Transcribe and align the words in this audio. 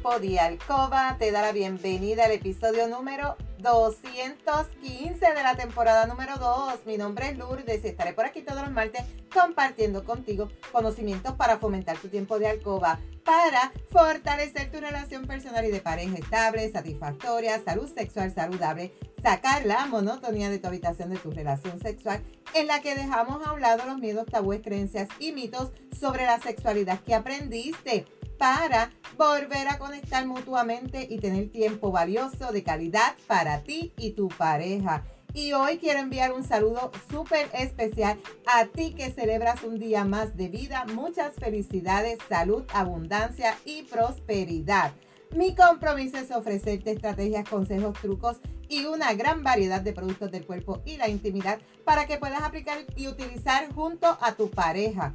De 0.00 0.40
Alcoba 0.40 1.16
te 1.18 1.30
da 1.30 1.42
la 1.42 1.52
bienvenida 1.52 2.24
al 2.24 2.32
episodio 2.32 2.88
número 2.88 3.36
215 3.58 5.20
de 5.20 5.42
la 5.42 5.54
temporada 5.56 6.06
número 6.06 6.36
2. 6.38 6.86
Mi 6.86 6.96
nombre 6.96 7.28
es 7.28 7.38
Lourdes 7.38 7.84
y 7.84 7.88
estaré 7.88 8.14
por 8.14 8.24
aquí 8.24 8.40
todos 8.40 8.62
los 8.62 8.72
martes 8.72 9.02
compartiendo 9.32 10.02
contigo 10.02 10.48
conocimientos 10.72 11.34
para 11.34 11.58
fomentar 11.58 11.98
tu 11.98 12.08
tiempo 12.08 12.38
de 12.38 12.48
alcoba, 12.48 12.98
para 13.24 13.72
fortalecer 13.90 14.72
tu 14.72 14.80
relación 14.80 15.26
personal 15.26 15.66
y 15.66 15.70
de 15.70 15.80
pareja 15.80 16.16
estable, 16.16 16.72
satisfactoria, 16.72 17.62
salud 17.62 17.88
sexual 17.94 18.34
saludable, 18.34 18.94
sacar 19.22 19.66
la 19.66 19.84
monotonía 19.84 20.48
de 20.48 20.58
tu 20.58 20.66
habitación 20.66 21.10
de 21.10 21.18
tu 21.18 21.30
relación 21.30 21.78
sexual, 21.78 22.22
en 22.54 22.66
la 22.66 22.80
que 22.80 22.94
dejamos 22.94 23.46
a 23.46 23.52
un 23.52 23.60
lado 23.60 23.84
los 23.84 23.98
miedos, 23.98 24.26
tabúes, 24.26 24.62
creencias 24.62 25.08
y 25.18 25.32
mitos 25.32 25.72
sobre 25.92 26.24
la 26.24 26.40
sexualidad 26.40 27.00
que 27.00 27.14
aprendiste 27.14 28.06
para 28.40 28.90
volver 29.18 29.68
a 29.68 29.76
conectar 29.78 30.26
mutuamente 30.26 31.06
y 31.10 31.18
tener 31.18 31.50
tiempo 31.50 31.92
valioso 31.92 32.52
de 32.52 32.62
calidad 32.62 33.14
para 33.26 33.62
ti 33.64 33.92
y 33.98 34.12
tu 34.12 34.28
pareja. 34.28 35.04
Y 35.34 35.52
hoy 35.52 35.76
quiero 35.76 36.00
enviar 36.00 36.32
un 36.32 36.42
saludo 36.42 36.90
súper 37.10 37.50
especial 37.52 38.18
a 38.46 38.64
ti 38.64 38.94
que 38.94 39.12
celebras 39.12 39.62
un 39.62 39.78
día 39.78 40.06
más 40.06 40.38
de 40.38 40.48
vida. 40.48 40.86
Muchas 40.94 41.34
felicidades, 41.34 42.18
salud, 42.30 42.64
abundancia 42.72 43.58
y 43.66 43.82
prosperidad. 43.82 44.92
Mi 45.36 45.54
compromiso 45.54 46.16
es 46.16 46.30
ofrecerte 46.30 46.92
estrategias, 46.92 47.46
consejos, 47.46 47.92
trucos 48.00 48.38
y 48.70 48.86
una 48.86 49.12
gran 49.12 49.44
variedad 49.44 49.82
de 49.82 49.92
productos 49.92 50.30
del 50.30 50.46
cuerpo 50.46 50.80
y 50.86 50.96
la 50.96 51.10
intimidad 51.10 51.58
para 51.84 52.06
que 52.06 52.16
puedas 52.16 52.42
aplicar 52.42 52.78
y 52.96 53.06
utilizar 53.06 53.70
junto 53.74 54.16
a 54.22 54.32
tu 54.32 54.50
pareja. 54.50 55.14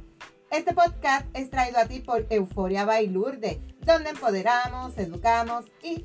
Este 0.50 0.72
podcast 0.72 1.26
es 1.34 1.50
traído 1.50 1.78
a 1.78 1.86
ti 1.86 1.98
por 1.98 2.24
Euforia 2.30 2.84
Bailurde, 2.84 3.60
donde 3.80 4.10
empoderamos, 4.10 4.96
educamos 4.96 5.64
y 5.82 6.04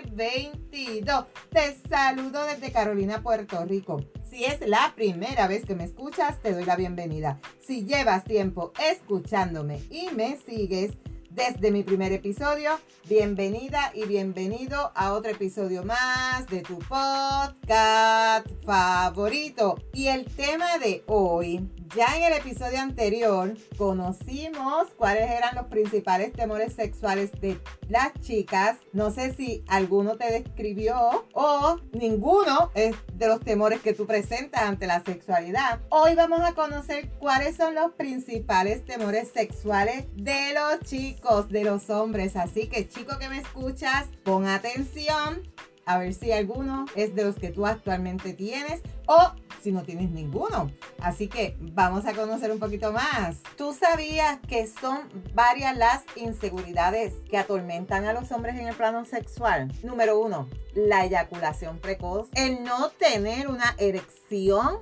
2022. 0.09 1.25
Te 1.49 1.77
saludo 1.89 2.45
desde 2.45 2.71
Carolina, 2.71 3.21
Puerto 3.21 3.63
Rico. 3.65 4.01
Si 4.29 4.45
es 4.45 4.61
la 4.67 4.93
primera 4.95 5.47
vez 5.47 5.65
que 5.65 5.75
me 5.75 5.83
escuchas, 5.83 6.41
te 6.41 6.53
doy 6.53 6.65
la 6.65 6.75
bienvenida. 6.75 7.39
Si 7.59 7.85
llevas 7.85 8.23
tiempo 8.23 8.71
escuchándome 8.81 9.81
y 9.89 10.09
me 10.15 10.37
sigues, 10.37 10.93
desde 11.33 11.71
mi 11.71 11.83
primer 11.83 12.11
episodio. 12.11 12.79
Bienvenida 13.07 13.91
y 13.93 14.05
bienvenido 14.05 14.91
a 14.95 15.13
otro 15.13 15.31
episodio 15.31 15.83
más 15.83 16.47
de 16.47 16.61
tu 16.61 16.79
podcast 16.79 18.47
favorito. 18.63 19.77
Y 19.93 20.07
el 20.07 20.25
tema 20.25 20.77
de 20.77 21.03
hoy 21.07 21.67
ya 21.95 22.15
en 22.15 22.23
el 22.23 22.33
episodio 22.33 22.79
anterior 22.79 23.53
conocimos 23.77 24.87
cuáles 24.95 25.29
eran 25.29 25.55
los 25.55 25.65
principales 25.65 26.31
temores 26.31 26.73
sexuales 26.73 27.31
de 27.41 27.59
las 27.89 28.13
chicas. 28.21 28.77
No 28.93 29.11
sé 29.11 29.33
si 29.33 29.65
alguno 29.67 30.15
te 30.15 30.31
describió 30.31 31.25
o 31.33 31.77
ninguno 31.91 32.71
es 32.75 32.95
de 33.13 33.27
los 33.27 33.41
temores 33.41 33.81
que 33.81 33.93
tú 33.93 34.05
presentas 34.05 34.61
ante 34.61 34.87
la 34.87 35.03
sexualidad. 35.03 35.81
Hoy 35.89 36.15
vamos 36.15 36.39
a 36.41 36.53
conocer 36.53 37.09
cuáles 37.19 37.57
son 37.57 37.75
los 37.75 37.91
principales 37.91 38.85
temores 38.85 39.29
sexuales 39.33 40.05
de 40.15 40.53
los 40.53 40.79
chicos, 40.89 41.20
de 41.49 41.63
los 41.63 41.89
hombres. 41.89 42.35
Así 42.35 42.67
que 42.67 42.89
chico 42.89 43.17
que 43.19 43.29
me 43.29 43.37
escuchas, 43.37 44.07
pon 44.23 44.47
atención 44.47 45.43
a 45.85 45.97
ver 45.97 46.13
si 46.13 46.31
alguno 46.31 46.85
es 46.95 47.15
de 47.15 47.23
los 47.23 47.35
que 47.35 47.49
tú 47.49 47.65
actualmente 47.65 48.33
tienes 48.33 48.81
o 49.07 49.33
si 49.61 49.71
no 49.71 49.83
tienes 49.83 50.09
ninguno. 50.09 50.71
Así 50.99 51.27
que 51.27 51.55
vamos 51.59 52.05
a 52.05 52.13
conocer 52.13 52.51
un 52.51 52.59
poquito 52.59 52.91
más. 52.91 53.37
¿Tú 53.55 53.73
sabías 53.73 54.39
que 54.47 54.67
son 54.67 54.99
varias 55.33 55.77
las 55.77 56.03
inseguridades 56.15 57.13
que 57.29 57.37
atormentan 57.37 58.05
a 58.05 58.13
los 58.13 58.31
hombres 58.31 58.55
en 58.55 58.67
el 58.67 58.75
plano 58.75 59.05
sexual? 59.05 59.71
Número 59.83 60.19
uno, 60.19 60.49
la 60.73 61.05
eyaculación 61.05 61.77
precoz, 61.77 62.29
el 62.33 62.63
no 62.63 62.89
tener 62.89 63.47
una 63.47 63.75
erección 63.77 64.79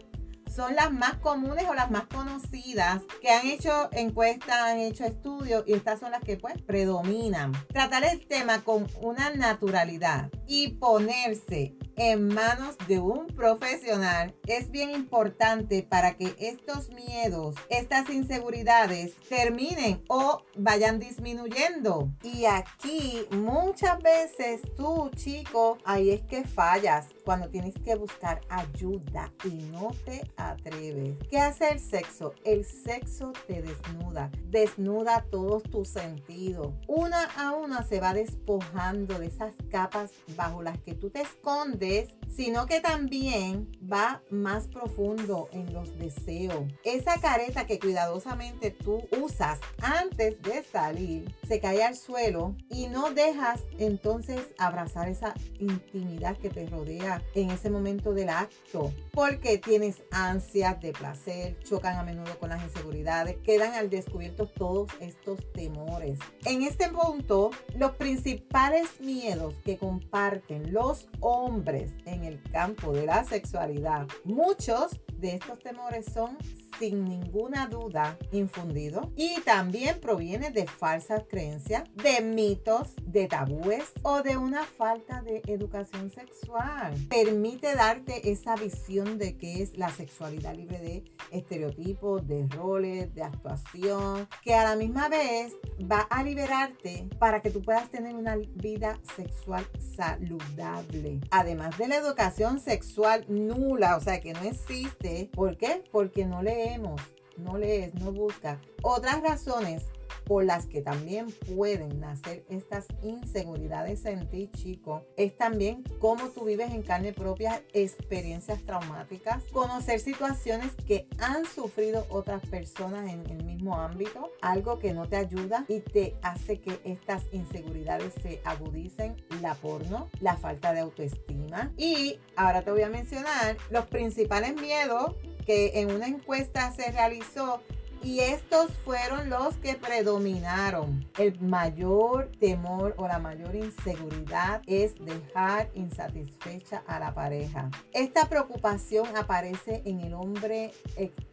son 0.53 0.75
las 0.75 0.91
más 0.91 1.15
comunes 1.15 1.65
o 1.69 1.73
las 1.73 1.91
más 1.91 2.07
conocidas 2.07 3.03
que 3.21 3.29
han 3.29 3.45
hecho 3.47 3.89
encuestas, 3.91 4.57
han 4.57 4.79
hecho 4.79 5.05
estudios 5.05 5.63
y 5.67 5.73
estas 5.73 5.99
son 5.99 6.11
las 6.11 6.21
que 6.21 6.37
pues 6.37 6.61
predominan. 6.61 7.51
Tratar 7.67 8.03
el 8.03 8.25
tema 8.27 8.63
con 8.63 8.87
una 9.01 9.29
naturalidad 9.31 10.29
y 10.47 10.69
ponerse 10.69 11.75
en 11.99 12.29
manos 12.29 12.77
de 12.87 12.97
un 12.99 13.27
profesional 13.27 14.33
es 14.47 14.71
bien 14.71 14.91
importante 14.91 15.83
para 15.83 16.15
que 16.15 16.33
estos 16.39 16.89
miedos, 16.91 17.55
estas 17.69 18.09
inseguridades 18.09 19.15
terminen 19.27 20.01
o 20.07 20.41
vayan 20.55 20.99
disminuyendo. 20.99 22.09
Y 22.23 22.45
aquí 22.45 23.27
muchas 23.31 24.01
veces 24.01 24.61
tú, 24.77 25.11
chico, 25.13 25.77
ahí 25.83 26.11
es 26.11 26.21
que 26.21 26.45
fallas 26.45 27.07
cuando 27.25 27.49
tienes 27.49 27.75
que 27.83 27.95
buscar 27.95 28.39
ayuda 28.47 29.33
y 29.43 29.49
no 29.49 29.91
te 30.05 30.21
atreves. 30.37 31.17
¿Qué 31.29 31.37
hace 31.37 31.67
el 31.67 31.79
sexo? 31.81 32.33
El 32.45 32.63
sexo 32.63 33.33
te 33.45 33.61
desnuda, 33.61 34.31
desnuda 34.45 35.25
todos 35.29 35.63
tus 35.63 35.89
sentidos. 35.89 36.73
Una 36.87 37.25
a 37.35 37.51
una 37.51 37.83
se 37.83 37.99
va 37.99 38.13
despojando 38.13 39.19
de 39.19 39.27
esas 39.27 39.53
capas 39.69 40.11
bajo 40.37 40.63
las 40.63 40.77
que 40.79 40.93
tú 40.93 41.09
te 41.09 41.21
escondes 41.21 41.88
sino 42.35 42.67
que 42.67 42.79
también 42.79 43.67
va 43.91 44.21
más 44.29 44.67
profundo 44.67 45.49
en 45.51 45.73
los 45.73 45.97
deseos. 45.97 46.63
Esa 46.83 47.19
careta 47.19 47.65
que 47.65 47.79
cuidadosamente 47.79 48.71
tú 48.71 49.01
usas 49.19 49.59
antes 49.81 50.41
de 50.41 50.63
salir 50.63 51.33
se 51.47 51.59
cae 51.59 51.83
al 51.83 51.95
suelo 51.95 52.55
y 52.69 52.87
no 52.87 53.11
dejas 53.11 53.63
entonces 53.77 54.41
abrazar 54.57 55.09
esa 55.09 55.33
intimidad 55.59 56.37
que 56.37 56.49
te 56.49 56.67
rodea 56.67 57.23
en 57.33 57.49
ese 57.49 57.69
momento 57.69 58.13
del 58.13 58.29
acto, 58.29 58.93
porque 59.11 59.57
tienes 59.57 60.03
ansias 60.11 60.79
de 60.81 60.91
placer, 60.91 61.57
chocan 61.63 61.97
a 61.97 62.03
menudo 62.03 62.37
con 62.39 62.49
las 62.49 62.63
inseguridades, 62.63 63.37
quedan 63.43 63.73
al 63.73 63.89
descubierto 63.89 64.47
todos 64.47 64.91
estos 64.99 65.39
temores. 65.53 66.19
En 66.45 66.63
este 66.63 66.89
punto, 66.89 67.51
los 67.75 67.91
principales 67.93 69.01
miedos 69.01 69.55
que 69.65 69.77
comparten 69.77 70.71
los 70.73 71.07
hombres 71.19 71.78
en 72.05 72.23
el 72.23 72.41
campo 72.51 72.93
de 72.93 73.05
la 73.05 73.23
sexualidad, 73.23 74.07
muchos 74.23 74.99
de 75.17 75.35
estos 75.35 75.59
temores 75.59 76.05
son 76.13 76.37
sin 76.79 77.03
ninguna 77.03 77.67
duda 77.67 78.17
infundidos 78.31 79.07
y 79.17 79.41
también 79.41 79.99
proviene 79.99 80.49
de 80.49 80.65
falsas 80.65 81.23
creencias, 81.29 81.83
de 81.95 82.21
mitos, 82.21 82.93
de 83.03 83.27
tabúes 83.27 83.91
o 84.01 84.21
de 84.21 84.37
una 84.37 84.63
falta 84.63 85.21
de 85.21 85.41
educación 85.47 86.09
sexual. 86.09 86.93
Permite 87.09 87.75
darte 87.75 88.31
esa 88.31 88.55
visión 88.55 89.17
de 89.17 89.35
que 89.35 89.61
es 89.61 89.77
la 89.77 89.89
sexualidad 89.89 90.55
libre 90.55 90.79
de 90.79 91.03
estereotipos, 91.31 92.25
de 92.27 92.47
roles, 92.47 93.13
de 93.13 93.23
actuación, 93.23 94.27
que 94.41 94.55
a 94.55 94.63
la 94.63 94.75
misma 94.77 95.09
vez 95.09 95.53
va 95.79 96.01
a 96.09 96.23
liberarte 96.23 97.09
para 97.19 97.41
que 97.41 97.51
tú 97.51 97.61
puedas 97.61 97.89
tener 97.89 98.15
una 98.15 98.37
vida 98.37 98.99
sexual 99.17 99.67
saludable. 99.97 101.19
Además 101.31 101.68
de 101.77 101.87
la 101.87 101.97
educación 101.97 102.59
sexual 102.59 103.25
nula, 103.27 103.97
o 103.97 104.01
sea 104.01 104.19
que 104.19 104.33
no 104.33 104.41
existe. 104.41 105.29
¿Por 105.33 105.57
qué? 105.57 105.83
Porque 105.91 106.25
no 106.25 106.41
leemos, 106.41 107.01
no 107.37 107.57
lees, 107.57 107.93
no 107.95 108.11
buscas. 108.11 108.59
Otras 108.81 109.21
razones 109.21 109.83
por 110.29 110.45
las 110.45 110.67
que 110.67 110.81
también 110.81 111.25
pueden 111.55 111.99
nacer 111.99 112.45
estas 112.49 112.85
inseguridades 113.01 114.05
en 114.05 114.29
ti, 114.29 114.47
chico, 114.55 115.03
es 115.17 115.35
también 115.35 115.83
cómo 115.97 116.29
tú 116.29 116.45
vives 116.45 116.71
en 116.71 116.83
carne 116.83 117.13
propia 117.13 117.63
experiencias 117.73 118.61
traumáticas, 118.63 119.43
conocer 119.45 119.99
situaciones 119.99 120.73
que 120.85 121.07
han 121.17 121.45
sufrido 121.45 122.05
otras 122.09 122.45
personas 122.45 123.11
en 123.11 123.25
el 123.27 123.43
mismo 123.43 123.75
ámbito, 123.75 124.31
algo 124.41 124.77
que 124.77 124.93
no 124.93 125.09
te 125.09 125.15
ayuda 125.15 125.65
y 125.67 125.79
te 125.79 126.15
hace 126.21 126.59
que 126.59 126.79
estas 126.83 127.23
inseguridades 127.31 128.13
se 128.21 128.39
agudicen, 128.45 129.15
la 129.41 129.55
porno, 129.55 130.09
la 130.21 130.37
falta 130.37 130.73
de 130.73 130.81
autoestima. 130.81 131.71
Y 131.77 132.19
ahora 132.35 132.61
te 132.61 132.71
voy 132.71 132.81
a 132.81 132.89
mencionar 132.89 133.57
los 133.69 133.85
principales 133.87 134.55
miedos 134.55 135.15
que 135.45 135.79
en 135.79 135.91
una 135.91 136.07
encuesta 136.07 136.71
se 136.71 136.91
realizó 136.91 137.61
Y 138.01 138.21
estos 138.21 138.71
fueron 138.85 139.29
los 139.29 139.55
que 139.55 139.75
predominaron. 139.75 141.05
El 141.17 141.39
mayor 141.41 142.31
temor 142.39 142.95
o 142.97 143.07
la 143.07 143.19
mayor 143.19 143.55
inseguridad 143.55 144.61
es 144.67 144.95
dejar 145.03 145.69
insatisfecha 145.73 146.83
a 146.87 146.99
la 146.99 147.13
pareja. 147.13 147.69
Esta 147.93 148.29
preocupación 148.29 149.15
aparece 149.17 149.81
en 149.85 149.99
el 149.99 150.13
hombre 150.13 150.71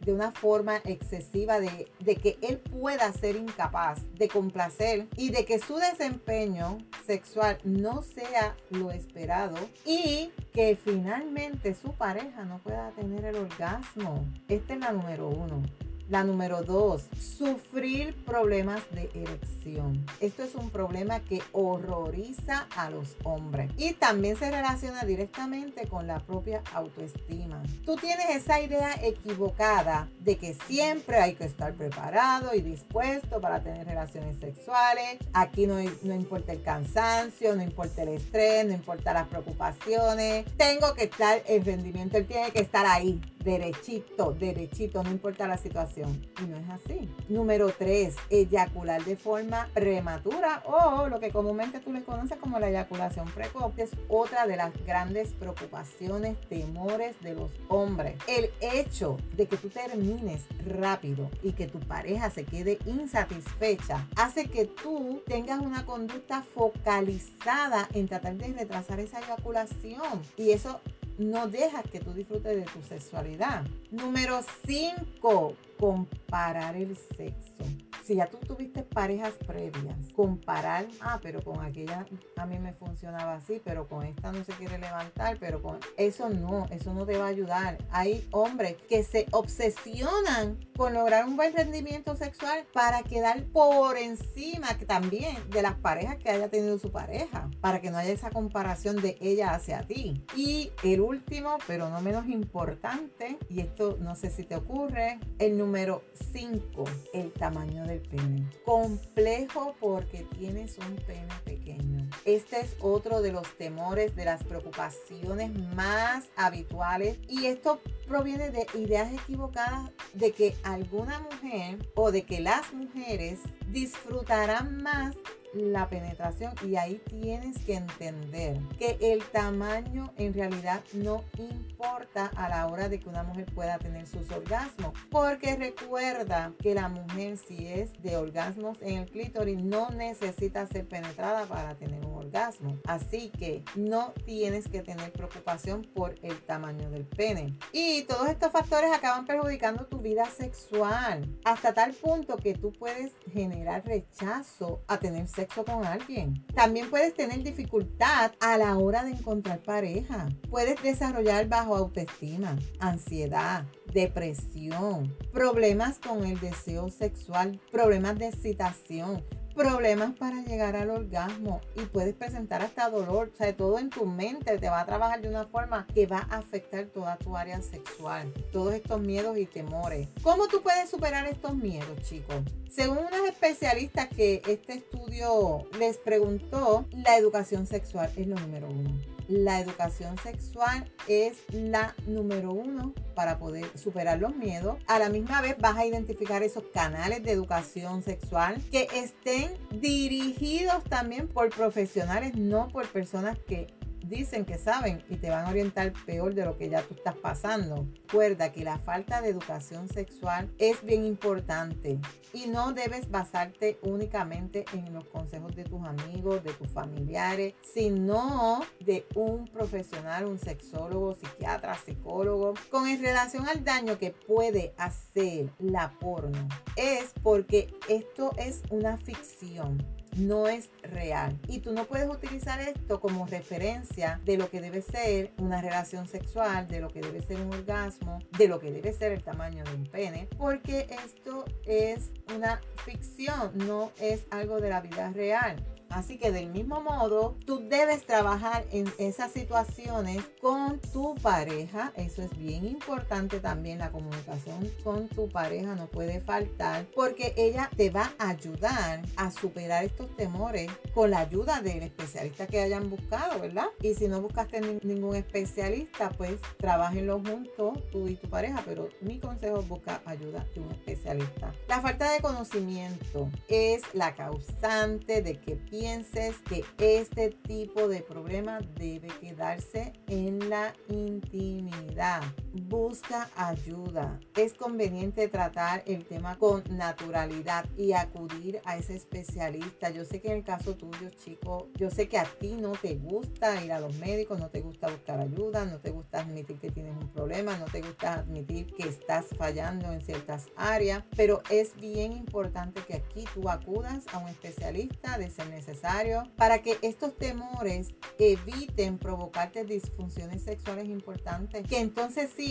de 0.01 0.13
una 0.13 0.31
forma 0.31 0.77
excesiva 0.83 1.59
de, 1.59 1.89
de 1.99 2.15
que 2.17 2.37
él 2.41 2.57
pueda 2.57 3.11
ser 3.13 3.35
incapaz 3.37 4.01
de 4.15 4.27
complacer 4.27 5.07
y 5.15 5.29
de 5.29 5.45
que 5.45 5.59
su 5.59 5.77
desempeño 5.77 6.77
sexual 7.05 7.59
no 7.63 8.01
sea 8.01 8.55
lo 8.69 8.91
esperado 8.91 9.57
y 9.85 10.31
que 10.53 10.75
finalmente 10.75 11.73
su 11.73 11.93
pareja 11.93 12.43
no 12.43 12.59
pueda 12.59 12.91
tener 12.91 13.25
el 13.25 13.35
orgasmo. 13.35 14.25
Esta 14.47 14.73
es 14.73 14.79
la 14.79 14.91
número 14.91 15.29
uno. 15.29 15.63
La 16.09 16.23
número 16.23 16.63
dos, 16.63 17.09
sufrir 17.19 18.15
problemas 18.23 18.81
de 18.91 19.09
erección. 19.13 20.05
Esto 20.21 20.43
es 20.43 20.55
un 20.55 20.69
problema 20.69 21.19
que 21.19 21.41
horroriza 21.51 22.65
a 22.77 22.89
los 22.89 23.17
hombres 23.25 23.69
y 23.75 23.91
también 23.91 24.37
se 24.37 24.49
relaciona 24.49 25.03
directamente 25.03 25.85
con 25.89 26.07
la 26.07 26.19
propia 26.19 26.63
autoestima. 26.73 27.61
Tú 27.85 27.97
tienes 27.97 28.29
esa 28.29 28.61
idea 28.61 28.93
equivocada 29.03 30.07
de 30.21 30.37
que 30.37 30.53
siempre 30.53 31.17
hay 31.17 31.35
que 31.35 31.43
estar 31.43 31.73
preparado 31.73 32.55
y 32.55 32.61
dispuesto 32.61 33.41
para 33.41 33.61
tener 33.61 33.85
relaciones 33.85 34.39
sexuales. 34.39 35.17
Aquí 35.33 35.67
no, 35.67 35.75
no 36.03 36.15
importa 36.15 36.53
el 36.53 36.63
cansancio, 36.63 37.53
no 37.53 37.63
importa 37.63 38.03
el 38.03 38.09
estrés, 38.09 38.65
no 38.65 38.71
importa 38.71 39.11
las 39.11 39.27
preocupaciones. 39.27 40.45
Tengo 40.55 40.93
que 40.93 41.03
estar, 41.03 41.41
el 41.47 41.65
rendimiento, 41.65 42.17
él 42.17 42.25
tiene 42.25 42.51
que 42.51 42.61
estar 42.61 42.85
ahí 42.85 43.19
derechito, 43.47 44.33
derechito, 44.33 45.01
no 45.03 45.09
importa 45.09 45.47
la 45.47 45.57
situación. 45.57 46.21
Y 46.43 46.47
no 46.47 46.57
es 46.57 46.69
así. 46.69 47.09
Número 47.29 47.69
tres, 47.69 48.17
eyacular 48.29 49.03
de 49.05 49.15
forma 49.15 49.69
prematura 49.73 50.63
o 50.65 51.07
lo 51.07 51.21
que 51.21 51.31
comúnmente 51.31 51.79
tú 51.79 51.93
le 51.93 52.03
conoces 52.03 52.37
como 52.39 52.59
la 52.59 52.69
eyaculación 52.69 53.25
precoz. 53.29 53.71
Es 53.77 53.91
otra 54.09 54.47
de 54.47 54.57
las 54.57 54.73
grandes 54.85 55.29
preocupaciones, 55.29 56.37
temores 56.49 57.15
de 57.21 57.35
los 57.35 57.51
hombres. 57.69 58.15
El 58.27 58.49
hecho 58.59 59.15
de 59.37 59.47
que 59.47 59.55
tú 59.55 59.69
termines 59.69 60.43
rápido 60.65 61.29
y 61.41 61.53
que 61.53 61.67
tu 61.67 61.79
pareja 61.79 62.29
se 62.29 62.43
quede 62.43 62.79
insatisfecha 62.85 64.07
hace 64.17 64.49
que 64.49 64.65
tú 64.65 65.23
tengas 65.25 65.61
una 65.61 65.85
conducta 65.85 66.41
focalizada 66.41 67.87
en 67.93 68.09
tratar 68.09 68.35
de 68.35 68.51
retrasar 68.51 68.99
esa 68.99 69.21
eyaculación. 69.21 70.21
Y 70.35 70.51
eso 70.51 70.81
no 71.17 71.47
dejas 71.47 71.83
que 71.91 71.99
tú 71.99 72.13
disfrutes 72.13 72.55
de 72.55 72.63
tu 72.63 72.81
sexualidad. 72.87 73.63
Número 73.91 74.41
5, 74.65 75.55
comparar 75.79 76.75
el 76.75 76.95
sexo. 76.95 77.63
Si 78.07 78.15
ya 78.15 78.27
tú 78.27 78.37
tuviste 78.37 78.83
parejas 78.83 79.33
previas, 79.45 79.97
comparar, 80.15 80.87
ah, 81.01 81.19
pero 81.21 81.41
con 81.41 81.59
aquella 81.59 82.05
a 82.37 82.45
mí 82.45 82.57
me 82.57 82.71
funcionaba 82.71 83.35
así, 83.35 83.61
pero 83.65 83.85
con 83.89 84.05
esta 84.05 84.31
no 84.31 84.45
se 84.45 84.53
quiere 84.53 84.77
levantar, 84.77 85.37
pero 85.41 85.61
con 85.61 85.77
eso 85.97 86.29
no, 86.29 86.67
eso 86.69 86.93
no 86.93 87.05
te 87.05 87.17
va 87.17 87.25
a 87.25 87.27
ayudar. 87.27 87.77
Hay 87.91 88.25
hombres 88.31 88.77
que 88.87 89.03
se 89.03 89.25
obsesionan 89.31 90.57
con 90.77 90.93
lograr 90.93 91.25
un 91.25 91.35
buen 91.35 91.53
rendimiento 91.53 92.15
sexual 92.15 92.65
para 92.71 93.03
quedar 93.03 93.43
por 93.47 93.97
encima 93.97 94.77
también 94.87 95.49
de 95.49 95.61
las 95.61 95.75
parejas 95.75 96.15
que 96.15 96.29
haya 96.29 96.47
tenido 96.47 96.79
su 96.79 96.93
pareja, 96.93 97.49
para 97.59 97.81
que 97.81 97.91
no 97.91 97.97
haya 97.97 98.13
esa 98.13 98.29
comparación 98.29 99.01
de 99.01 99.17
ella 99.19 99.53
hacia 99.53 99.85
ti. 99.85 100.23
Y 100.33 100.71
el 100.81 101.01
último, 101.01 101.57
pero 101.67 101.89
no 101.89 101.99
menos 101.99 102.25
importante, 102.27 103.37
y 103.49 103.59
esto 103.59 103.97
no 103.99 104.15
sé 104.15 104.29
si 104.29 104.43
te 104.43 104.55
ocurre, 104.55 105.19
el 105.39 105.57
número 105.57 106.03
5, 106.33 106.85
el 107.13 107.33
tamaño 107.33 107.85
del 107.85 107.96
pene. 107.99 108.49
Complejo 108.65 109.75
porque 109.79 110.25
tienes 110.37 110.77
un 110.77 110.95
pene 110.95 111.33
pequeño. 111.43 112.09
Este 112.25 112.59
es 112.59 112.75
otro 112.79 113.21
de 113.21 113.31
los 113.31 113.57
temores, 113.57 114.15
de 114.15 114.25
las 114.25 114.43
preocupaciones 114.43 115.53
más 115.75 116.29
habituales 116.35 117.17
y 117.27 117.45
esto 117.45 117.79
proviene 118.07 118.49
de 118.49 118.65
ideas 118.75 119.13
equivocadas 119.13 119.91
de 120.13 120.31
que 120.31 120.55
alguna 120.63 121.19
mujer 121.19 121.89
o 121.95 122.11
de 122.11 122.23
que 122.23 122.39
las 122.39 122.73
mujeres 122.73 123.39
disfrutarán 123.67 124.81
más 124.81 125.15
la 125.53 125.89
penetración 125.89 126.53
y 126.65 126.75
ahí 126.75 127.01
tienes 127.09 127.57
que 127.59 127.75
entender 127.75 128.59
que 128.77 128.97
el 128.99 129.23
tamaño 129.23 130.13
en 130.17 130.33
realidad 130.33 130.81
no 130.93 131.23
importa 131.37 132.31
a 132.35 132.49
la 132.49 132.67
hora 132.67 132.89
de 132.89 132.99
que 132.99 133.09
una 133.09 133.23
mujer 133.23 133.45
pueda 133.53 133.77
tener 133.77 134.07
sus 134.07 134.29
orgasmos 134.31 134.93
porque 135.09 135.55
recuerda 135.55 136.53
que 136.59 136.73
la 136.73 136.87
mujer 136.87 137.37
si 137.37 137.67
es 137.67 138.01
de 138.01 138.17
orgasmos 138.17 138.81
en 138.81 138.99
el 138.99 139.09
clítoris 139.09 139.61
no 139.61 139.89
necesita 139.91 140.65
ser 140.67 140.87
penetrada 140.87 141.45
para 141.45 141.75
tener 141.75 142.05
un 142.05 142.13
orgasmo. 142.15 142.77
Así 142.85 143.29
que 143.29 143.63
no 143.75 144.13
tienes 144.25 144.67
que 144.67 144.81
tener 144.81 145.11
preocupación 145.11 145.83
por 145.95 146.15
el 146.21 146.39
tamaño 146.41 146.89
del 146.89 147.05
pene. 147.05 147.57
Y 147.71 148.03
todos 148.03 148.29
estos 148.29 148.51
factores 148.51 148.91
acaban 148.93 149.25
perjudicando 149.25 149.85
tu 149.85 149.99
vida 149.99 150.25
sexual 150.25 151.39
hasta 151.45 151.73
tal 151.73 151.93
punto 151.93 152.37
que 152.37 152.53
tú 152.53 152.73
puedes 152.73 153.13
generar 153.31 153.85
rechazo 153.85 154.81
a 154.87 154.99
tener 154.99 155.27
sexo 155.37 155.63
con 155.63 155.85
alguien. 155.85 156.43
También 156.55 156.89
puedes 156.89 157.13
tener 157.13 157.43
dificultad 157.43 158.31
a 158.39 158.57
la 158.57 158.75
hora 158.75 159.03
de 159.03 159.11
encontrar 159.11 159.59
pareja. 159.59 160.29
Puedes 160.49 160.81
desarrollar 160.81 161.47
bajo 161.47 161.75
autoestima, 161.75 162.57
ansiedad, 162.79 163.65
depresión, 163.93 165.15
problemas 165.31 165.99
con 165.99 166.25
el 166.25 166.39
deseo 166.39 166.89
sexual, 166.89 167.61
problemas 167.71 168.17
de 168.17 168.29
excitación, 168.29 169.23
problemas 169.57 170.15
para 170.15 170.43
llegar 170.43 170.75
al 170.75 170.91
orgasmo 170.91 171.61
y 171.75 171.81
puedes 171.81 172.13
presentar 172.13 172.61
hasta 172.61 172.89
dolor. 172.89 173.31
O 173.33 173.37
sea, 173.37 173.55
todo 173.57 173.79
en 173.79 173.89
tu 173.89 174.05
mente 174.05 174.59
te 174.59 174.69
va 174.69 174.81
a 174.81 174.85
trabajar 174.85 175.19
de 175.21 175.29
una 175.29 175.47
forma 175.47 175.87
que 175.93 176.05
va 176.05 176.27
a 176.29 176.37
afectar 176.37 176.85
toda 176.85 177.17
tu 177.17 177.35
área 177.35 177.61
sexual. 177.61 178.31
Todos 178.53 178.75
estos 178.75 179.01
miedos 179.01 179.37
y 179.37 179.47
temores. 179.47 180.07
¿Cómo 180.21 180.47
tú 180.47 180.61
puedes 180.61 180.89
superar 180.89 181.25
estos 181.25 181.55
miedos, 181.55 181.99
chicos? 182.03 182.35
Según 182.69 182.99
unos 182.99 183.27
especialistas 183.27 184.07
que 184.09 184.43
este 184.47 184.75
estudio 184.75 185.67
les 185.79 185.97
preguntó, 185.97 186.85
la 186.91 187.17
educación 187.17 187.65
sexual 187.65 188.11
es 188.15 188.27
lo 188.27 188.35
número 188.35 188.67
uno 188.69 189.16
la 189.27 189.59
educación 189.59 190.17
sexual 190.17 190.91
es 191.07 191.37
la 191.51 191.95
número 192.05 192.51
uno 192.51 192.93
para 193.15 193.39
poder 193.39 193.65
superar 193.77 194.19
los 194.19 194.35
miedos. 194.35 194.77
A 194.87 194.99
la 194.99 195.09
misma 195.09 195.41
vez 195.41 195.57
vas 195.59 195.77
a 195.77 195.85
identificar 195.85 196.43
esos 196.43 196.63
canales 196.73 197.23
de 197.23 197.31
educación 197.31 198.03
sexual 198.03 198.61
que 198.71 198.87
estén 198.93 199.53
dirigidos 199.71 200.83
también 200.85 201.27
por 201.27 201.49
profesionales, 201.49 202.35
no 202.35 202.67
por 202.69 202.87
personas 202.87 203.37
que 203.47 203.76
dicen 204.09 204.45
que 204.45 204.57
saben 204.57 205.03
y 205.09 205.17
te 205.17 205.29
van 205.29 205.45
a 205.45 205.49
orientar 205.49 205.93
peor 206.05 206.33
de 206.33 206.45
lo 206.45 206.57
que 206.57 206.69
ya 206.69 206.81
tú 206.81 206.93
estás 206.93 207.15
pasando. 207.15 207.87
Recuerda 208.03 208.51
que 208.51 208.63
la 208.63 208.77
falta 208.77 209.21
de 209.21 209.29
educación 209.29 209.89
sexual 209.89 210.49
es 210.57 210.83
bien 210.83 211.05
importante 211.05 211.99
y 212.33 212.47
no 212.47 212.73
debes 212.73 213.09
basarte 213.09 213.79
únicamente 213.81 214.65
en 214.73 214.93
los 214.93 215.05
consejos 215.05 215.55
de 215.55 215.63
tus 215.63 215.85
amigos, 215.85 216.43
de 216.43 216.53
tus 216.53 216.69
familiares, 216.69 217.53
sino 217.61 218.61
de 218.79 219.05
un 219.15 219.45
profesional, 219.47 220.25
un 220.25 220.39
sexólogo, 220.39 221.15
psiquiatra, 221.15 221.75
psicólogo, 221.75 222.53
con 222.69 222.85
relación 223.01 223.47
al 223.47 223.63
daño 223.63 223.97
que 223.97 224.11
puede 224.11 224.73
hacer 224.77 225.49
la 225.59 225.91
porno. 225.99 226.47
Es 226.75 227.13
porque 227.21 227.73
esto 227.89 228.31
es 228.37 228.63
una 228.69 228.97
ficción 228.97 229.96
no 230.15 230.47
es 230.47 230.69
real. 230.83 231.37
Y 231.47 231.59
tú 231.59 231.73
no 231.73 231.85
puedes 231.85 232.09
utilizar 232.09 232.59
esto 232.59 232.99
como 232.99 233.25
referencia 233.25 234.19
de 234.25 234.37
lo 234.37 234.49
que 234.49 234.61
debe 234.61 234.81
ser 234.81 235.31
una 235.37 235.61
relación 235.61 236.07
sexual, 236.07 236.67
de 236.67 236.79
lo 236.79 236.89
que 236.89 237.01
debe 237.01 237.21
ser 237.21 237.41
un 237.41 237.53
orgasmo, 237.53 238.19
de 238.37 238.47
lo 238.47 238.59
que 238.59 238.71
debe 238.71 238.93
ser 238.93 239.11
el 239.11 239.23
tamaño 239.23 239.63
de 239.63 239.75
un 239.75 239.85
pene, 239.85 240.27
porque 240.37 240.87
esto 241.05 241.45
es 241.65 242.11
una 242.35 242.61
ficción, 242.85 243.51
no 243.55 243.91
es 243.99 244.25
algo 244.31 244.59
de 244.59 244.69
la 244.69 244.81
vida 244.81 245.11
real. 245.11 245.63
Así 245.89 246.17
que 246.17 246.31
del 246.31 246.49
mismo 246.49 246.81
modo, 246.81 247.35
tú 247.45 247.67
debes 247.67 248.05
trabajar 248.05 248.65
en 248.71 248.91
esas 248.97 249.31
situaciones 249.31 250.23
con 250.41 250.79
tu 250.79 251.15
pareja. 251.15 251.93
Eso 251.95 252.21
es 252.21 252.37
bien 252.37 252.65
importante 252.65 253.39
también. 253.39 253.79
La 253.79 253.91
comunicación 253.91 254.71
con 254.83 255.07
tu 255.07 255.29
pareja 255.29 255.75
no 255.75 255.87
puede 255.87 256.19
faltar 256.21 256.85
porque 256.95 257.33
ella 257.37 257.69
te 257.75 257.89
va 257.89 258.13
a 258.19 258.29
ayudar 258.29 259.01
a 259.15 259.31
superar 259.31 259.83
estos 259.83 260.15
temores 260.15 260.69
con 260.93 261.11
la 261.11 261.19
ayuda 261.19 261.61
del 261.61 261.83
especialista 261.83 262.47
que 262.47 262.59
hayan 262.59 262.89
buscado, 262.89 263.39
¿verdad? 263.39 263.67
Y 263.81 263.93
si 263.93 264.07
no 264.07 264.21
buscaste 264.21 264.61
ningún 264.83 265.15
especialista, 265.15 266.09
pues 266.09 266.39
trabajenlo 266.57 267.19
juntos, 267.19 267.79
tú 267.91 268.07
y 268.07 268.15
tu 268.15 268.29
pareja. 268.29 268.61
Pero 268.65 268.89
mi 269.01 269.19
consejo 269.19 269.59
es 269.59 269.67
buscar 269.67 270.01
ayuda 270.05 270.45
de 270.53 270.61
un 270.61 270.71
especialista. 270.71 271.53
La 271.67 271.81
falta 271.81 272.11
de 272.11 272.21
conocimiento 272.21 273.29
es 273.47 273.81
la 273.93 274.13
causante 274.15 275.21
de 275.21 275.39
que 275.39 275.55
pienses 275.79 276.37
que 276.39 276.63
este 276.79 277.29
tipo 277.29 277.87
de 277.87 278.01
problema 278.01 278.59
debe 278.79 279.09
quedarse 279.21 279.93
en 280.07 280.49
la 280.49 280.73
intimidad. 280.89 282.23
Busca 282.63 283.29
ayuda. 283.35 284.19
Es 284.35 284.53
conveniente 284.53 285.27
tratar 285.27 285.83
el 285.85 286.05
tema 286.05 286.37
con 286.37 286.63
naturalidad 286.69 287.65
y 287.77 287.93
acudir 287.93 288.61
a 288.65 288.77
ese 288.77 288.95
especialista. 288.95 289.91
Yo 289.91 290.03
sé 290.05 290.21
que 290.21 290.29
en 290.29 290.37
el 290.37 290.43
caso 290.43 290.75
tuyo, 290.75 291.09
chico, 291.23 291.69
yo 291.75 291.91
sé 291.91 292.07
que 292.09 292.17
a 292.17 292.25
ti 292.25 292.57
no 292.59 292.71
te 292.71 292.95
gusta 292.95 293.63
ir 293.63 293.71
a 293.71 293.79
los 293.79 293.95
médicos, 293.97 294.39
no 294.39 294.49
te 294.49 294.61
gusta 294.61 294.89
buscar 294.89 295.19
ayuda, 295.19 295.65
no 295.65 295.77
te 295.79 295.91
gusta 295.91 296.21
admitir 296.21 296.57
que 296.57 296.71
tienes 296.71 296.97
un 296.97 297.09
problema, 297.09 297.57
no 297.57 297.65
te 297.65 297.81
gusta 297.81 298.13
admitir 298.13 298.73
que 298.73 298.87
estás 298.87 299.27
fallando 299.37 299.91
en 299.91 300.01
ciertas 300.01 300.47
áreas, 300.55 301.03
pero 301.15 301.43
es 301.51 301.75
bien 301.75 302.11
importante 302.11 302.81
que 302.81 302.95
aquí 302.95 303.25
tú 303.33 303.49
acudas 303.49 304.03
a 304.13 304.17
un 304.17 304.29
especialista 304.29 305.17
de 305.17 305.29
ser 305.29 305.47
necesario 305.49 306.23
para 306.35 306.61
que 306.61 306.77
estos 306.81 307.15
temores 307.15 307.93
eviten 308.17 308.97
provocarte 308.97 309.63
disfunciones 309.63 310.43
sexuales 310.43 310.87
importantes 310.87 311.67
que 311.67 311.79
entonces 311.79 312.31
sí 312.35 312.46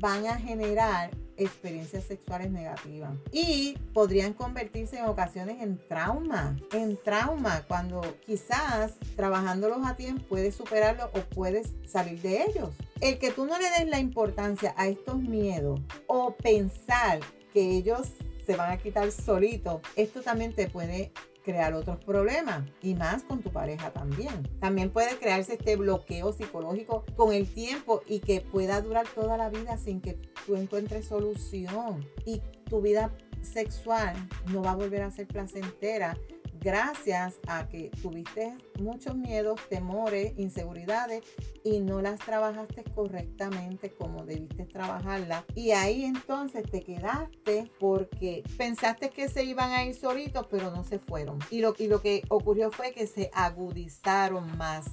van 0.00 0.26
a 0.26 0.38
generar 0.38 1.10
experiencias 1.36 2.04
sexuales 2.04 2.50
negativas 2.50 3.14
y 3.30 3.76
podrían 3.94 4.34
convertirse 4.34 4.98
en 4.98 5.06
ocasiones 5.06 5.62
en 5.62 5.78
trauma, 5.88 6.56
en 6.72 6.98
trauma 7.02 7.64
cuando 7.66 8.02
quizás 8.24 8.94
trabajándolos 9.16 9.86
a 9.86 9.96
tiempo 9.96 10.24
puedes 10.28 10.54
superarlo 10.54 11.10
o 11.14 11.20
puedes 11.34 11.74
salir 11.86 12.20
de 12.20 12.44
ellos. 12.44 12.70
El 13.00 13.18
que 13.18 13.30
tú 13.30 13.46
no 13.46 13.58
le 13.58 13.70
des 13.70 13.88
la 13.88 13.98
importancia 13.98 14.74
a 14.76 14.88
estos 14.88 15.16
miedos 15.16 15.80
o 16.06 16.34
pensar 16.36 17.20
que 17.52 17.76
ellos 17.76 18.08
se 18.46 18.56
van 18.56 18.72
a 18.72 18.78
quitar 18.78 19.10
solitos, 19.12 19.80
esto 19.96 20.20
también 20.22 20.52
te 20.54 20.68
puede 20.68 21.12
crear 21.42 21.74
otros 21.74 22.02
problemas 22.04 22.64
y 22.82 22.94
más 22.94 23.22
con 23.24 23.42
tu 23.42 23.50
pareja 23.50 23.92
también. 23.92 24.48
También 24.60 24.90
puede 24.90 25.16
crearse 25.18 25.54
este 25.54 25.76
bloqueo 25.76 26.32
psicológico 26.32 27.04
con 27.16 27.32
el 27.32 27.52
tiempo 27.52 28.02
y 28.06 28.20
que 28.20 28.40
pueda 28.40 28.80
durar 28.80 29.06
toda 29.14 29.36
la 29.36 29.50
vida 29.50 29.76
sin 29.76 30.00
que 30.00 30.18
tú 30.46 30.56
encuentres 30.56 31.06
solución 31.06 32.06
y 32.24 32.40
tu 32.68 32.80
vida 32.80 33.12
sexual 33.42 34.14
no 34.52 34.62
va 34.62 34.72
a 34.72 34.76
volver 34.76 35.02
a 35.02 35.10
ser 35.10 35.26
placentera 35.26 36.16
gracias 36.62 37.38
a 37.46 37.68
que 37.68 37.90
tuviste 38.00 38.56
muchos 38.78 39.16
miedos, 39.16 39.60
temores, 39.68 40.32
inseguridades 40.38 41.22
y 41.64 41.80
no 41.80 42.00
las 42.00 42.20
trabajaste 42.20 42.84
correctamente 42.94 43.90
como 43.90 44.24
debiste 44.24 44.64
trabajarlas. 44.66 45.44
Y 45.54 45.72
ahí 45.72 46.04
entonces 46.04 46.62
te 46.70 46.82
quedaste 46.82 47.70
porque 47.80 48.42
pensaste 48.56 49.10
que 49.10 49.28
se 49.28 49.44
iban 49.44 49.72
a 49.72 49.84
ir 49.84 49.94
solitos, 49.94 50.46
pero 50.50 50.70
no 50.70 50.84
se 50.84 50.98
fueron. 50.98 51.38
Y 51.50 51.60
lo, 51.60 51.74
y 51.78 51.88
lo 51.88 52.00
que 52.00 52.22
ocurrió 52.28 52.70
fue 52.70 52.92
que 52.92 53.06
se 53.06 53.30
agudizaron 53.34 54.56
más. 54.56 54.86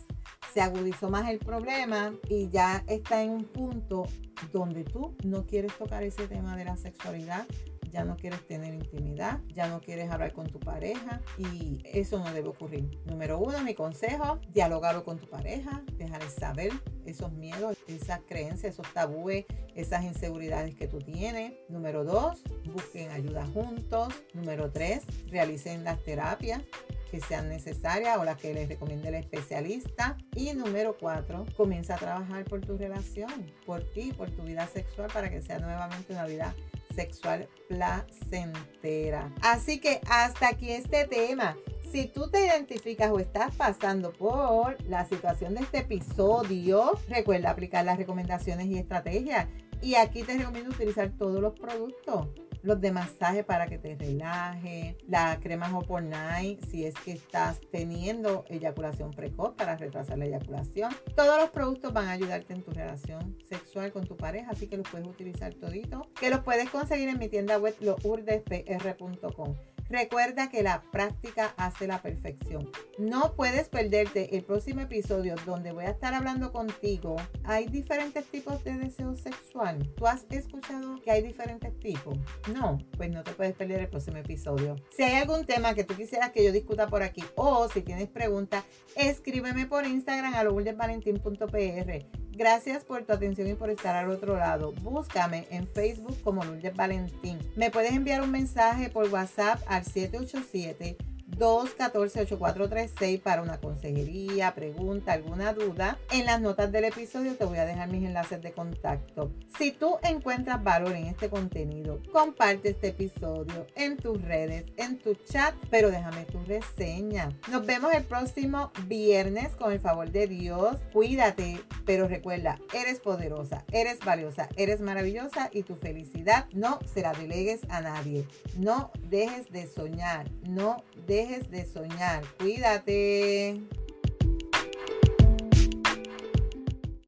Se 0.53 0.61
agudizó 0.61 1.09
más 1.09 1.29
el 1.29 1.37
problema 1.37 2.13
y 2.27 2.49
ya 2.49 2.83
está 2.87 3.21
en 3.21 3.29
un 3.29 3.43
punto 3.43 4.07
donde 4.51 4.83
tú 4.83 5.15
no 5.23 5.45
quieres 5.45 5.77
tocar 5.77 6.03
ese 6.03 6.27
tema 6.27 6.55
de 6.55 6.65
la 6.65 6.75
sexualidad, 6.77 7.45
ya 7.89 8.03
no 8.03 8.17
quieres 8.17 8.45
tener 8.47 8.73
intimidad, 8.73 9.39
ya 9.53 9.67
no 9.67 9.81
quieres 9.81 10.09
hablar 10.11 10.33
con 10.33 10.47
tu 10.47 10.59
pareja 10.59 11.21
y 11.37 11.81
eso 11.85 12.19
no 12.19 12.31
debe 12.33 12.49
ocurrir. 12.49 12.89
Número 13.05 13.39
uno, 13.39 13.61
mi 13.63 13.73
consejo, 13.73 14.39
dialogarlo 14.49 15.03
con 15.03 15.19
tu 15.19 15.27
pareja, 15.29 15.83
dejarles 15.97 16.33
saber 16.33 16.71
esos 17.05 17.31
miedos, 17.31 17.77
esas 17.87 18.21
creencias, 18.27 18.73
esos 18.73 18.91
tabúes, 18.93 19.45
esas 19.75 20.03
inseguridades 20.03 20.75
que 20.75 20.87
tú 20.87 20.99
tienes. 20.99 21.53
Número 21.69 22.03
dos, 22.03 22.43
busquen 22.73 23.11
ayuda 23.11 23.45
juntos. 23.47 24.13
Número 24.33 24.71
tres, 24.71 25.03
realicen 25.29 25.83
las 25.83 26.03
terapias 26.03 26.61
que 27.09 27.19
sean 27.19 27.49
necesarias 27.49 28.17
o 28.17 28.23
las 28.23 28.37
que 28.37 28.53
les 28.53 28.69
recomiende 28.69 29.09
el 29.09 29.15
especialista. 29.15 30.17
Y 30.35 30.53
número 30.53 30.95
cuatro, 30.97 31.45
comienza 31.57 31.95
a 31.95 31.97
trabajar 31.97 32.45
por 32.45 32.61
tu 32.61 32.77
relación, 32.77 33.51
por 33.65 33.83
ti, 33.83 34.13
por 34.13 34.29
tu 34.31 34.43
vida 34.43 34.67
sexual 34.67 35.09
para 35.11 35.29
que 35.29 35.41
sea 35.41 35.59
nuevamente 35.59 36.13
una 36.13 36.25
vida 36.25 36.55
sexual 36.99 37.47
placentera. 37.69 39.33
Así 39.41 39.79
que 39.79 40.01
hasta 40.09 40.49
aquí 40.49 40.69
este 40.71 41.07
tema. 41.07 41.55
Si 41.91 42.07
tú 42.07 42.29
te 42.29 42.45
identificas 42.45 43.09
o 43.09 43.19
estás 43.19 43.55
pasando 43.55 44.11
por 44.11 44.77
la 44.83 45.05
situación 45.05 45.55
de 45.55 45.61
este 45.61 45.79
episodio, 45.79 46.99
recuerda 47.07 47.51
aplicar 47.51 47.85
las 47.85 47.97
recomendaciones 47.97 48.67
y 48.67 48.77
estrategias. 48.77 49.47
Y 49.81 49.95
aquí 49.95 50.23
te 50.23 50.37
recomiendo 50.37 50.71
utilizar 50.71 51.09
todos 51.17 51.39
los 51.39 51.57
productos 51.57 52.27
los 52.61 52.79
de 52.81 52.91
masaje 52.91 53.43
para 53.43 53.67
que 53.67 53.77
te 53.77 53.95
relaje, 53.95 54.97
la 55.07 55.39
crema 55.39 55.69
Hop 55.75 56.01
Night 56.01 56.63
si 56.65 56.85
es 56.85 56.95
que 56.95 57.11
estás 57.11 57.61
teniendo 57.71 58.45
eyaculación 58.49 59.11
precoz 59.11 59.53
para 59.55 59.77
retrasar 59.77 60.17
la 60.17 60.25
eyaculación. 60.25 60.91
Todos 61.15 61.39
los 61.39 61.49
productos 61.49 61.93
van 61.93 62.07
a 62.07 62.11
ayudarte 62.11 62.53
en 62.53 62.63
tu 62.63 62.71
relación 62.71 63.37
sexual 63.47 63.91
con 63.91 64.05
tu 64.05 64.17
pareja, 64.17 64.51
así 64.51 64.67
que 64.67 64.77
los 64.77 64.89
puedes 64.89 65.07
utilizar 65.07 65.53
todito, 65.53 66.07
que 66.19 66.29
los 66.29 66.41
puedes 66.41 66.69
conseguir 66.69 67.09
en 67.09 67.19
mi 67.19 67.29
tienda 67.29 67.57
web 67.57 67.75
lourdespr.com. 67.79 69.55
Recuerda 69.89 70.49
que 70.49 70.61
la 70.61 70.83
práctica 70.91 71.53
hace 71.57 71.87
la 71.87 72.01
perfección. 72.01 72.69
No 72.99 73.33
puedes 73.35 73.69
perderte 73.69 74.35
el 74.35 74.43
próximo 74.43 74.81
episodio 74.81 75.35
donde 75.47 75.71
voy 75.71 75.85
a 75.85 75.89
estar 75.89 76.13
hablando 76.13 76.51
contigo. 76.51 77.15
Hay 77.43 77.65
diferentes 77.65 78.23
tipos 78.25 78.63
de 78.63 78.77
deseo 78.77 79.15
sexual. 79.15 79.91
¿Tú 79.95 80.05
has 80.05 80.25
escuchado 80.29 81.01
que 81.01 81.09
hay 81.09 81.23
diferentes 81.23 81.77
tipos? 81.79 82.17
No, 82.53 82.77
pues 82.97 83.09
no 83.09 83.23
te 83.23 83.31
puedes 83.31 83.55
perder 83.55 83.81
el 83.81 83.89
próximo 83.89 84.17
episodio. 84.17 84.75
Si 84.95 85.01
hay 85.01 85.15
algún 85.15 85.45
tema 85.45 85.73
que 85.73 85.83
tú 85.83 85.95
quisieras 85.95 86.29
que 86.29 86.43
yo 86.43 86.51
discuta 86.51 86.87
por 86.87 87.01
aquí 87.01 87.23
o 87.35 87.67
si 87.69 87.81
tienes 87.81 88.09
preguntas, 88.09 88.63
escríbeme 88.95 89.65
por 89.65 89.87
Instagram 89.87 90.35
a 90.35 90.43
lourdesvalentín.pr. 90.43 92.28
Gracias 92.39 92.85
por 92.85 93.03
tu 93.03 93.11
atención 93.11 93.49
y 93.49 93.53
por 93.53 93.69
estar 93.69 93.97
al 93.97 94.09
otro 94.09 94.37
lado. 94.37 94.71
Búscame 94.81 95.45
en 95.51 95.67
Facebook 95.67 96.21
como 96.23 96.45
Lourdes 96.45 96.73
Valentín. 96.73 97.37
Me 97.57 97.69
puedes 97.69 97.91
enviar 97.91 98.21
un 98.21 98.31
mensaje 98.31 98.89
por 98.89 99.09
WhatsApp 99.09 99.59
al 99.67 99.83
787 99.83 100.95
214-8436 101.39 103.21
para 103.21 103.41
una 103.41 103.59
consejería, 103.59 104.53
pregunta, 104.53 105.13
alguna 105.13 105.53
duda. 105.53 105.97
En 106.11 106.25
las 106.25 106.41
notas 106.41 106.71
del 106.71 106.83
episodio 106.83 107.35
te 107.35 107.45
voy 107.45 107.57
a 107.57 107.65
dejar 107.65 107.89
mis 107.89 108.05
enlaces 108.05 108.41
de 108.41 108.51
contacto. 108.51 109.31
Si 109.57 109.71
tú 109.71 109.97
encuentras 110.03 110.63
valor 110.63 110.91
en 110.91 111.05
este 111.05 111.29
contenido, 111.29 112.01
comparte 112.11 112.69
este 112.69 112.89
episodio 112.89 113.65
en 113.75 113.97
tus 113.97 114.21
redes, 114.21 114.65
en 114.77 114.99
tu 114.99 115.15
chat, 115.15 115.55
pero 115.69 115.89
déjame 115.89 116.25
tu 116.25 116.39
reseña. 116.43 117.29
Nos 117.49 117.65
vemos 117.65 117.93
el 117.93 118.03
próximo 118.03 118.71
viernes 118.85 119.55
con 119.55 119.71
el 119.71 119.79
favor 119.79 120.11
de 120.11 120.27
Dios. 120.27 120.77
Cuídate, 120.91 121.61
pero 121.85 122.07
recuerda, 122.07 122.59
eres 122.73 122.99
poderosa, 122.99 123.63
eres 123.71 123.99
valiosa, 123.99 124.49
eres 124.57 124.81
maravillosa 124.81 125.49
y 125.53 125.63
tu 125.63 125.75
felicidad 125.75 126.47
no 126.51 126.79
se 126.93 127.01
la 127.01 127.13
delegues 127.13 127.61
a 127.69 127.81
nadie. 127.81 128.27
No 128.57 128.91
dejes 129.09 129.51
de 129.51 129.67
soñar, 129.67 130.29
no 130.47 130.83
de 131.29 131.63
soñar. 131.63 132.23
Cuídate. 132.39 133.61